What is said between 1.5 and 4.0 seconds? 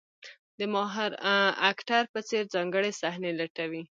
اکټر په څېر ځانګړې صحنې لټوي.